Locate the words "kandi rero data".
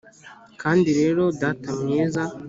0.61-1.69